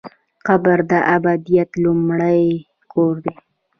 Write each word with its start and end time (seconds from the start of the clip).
قبر 0.47 0.77
د 0.91 0.93
ابدیت 1.15 1.69
لومړی 1.83 2.41
کور 2.91 3.13
دی 3.23 3.33